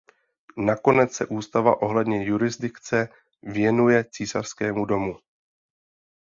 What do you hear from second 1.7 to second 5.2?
ohledně jurisdikce věnuje císařskému domu.